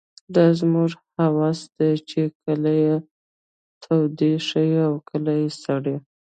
دا 0.35 0.45
زموږ 0.59 0.91
حواس 1.19 1.59
دي 1.77 1.91
چې 2.09 2.21
کله 2.43 2.71
يې 2.83 2.95
تودې 3.83 4.33
ښيي 4.47 4.77
او 4.87 4.95
کله 5.09 5.33
سړې. 5.63 5.95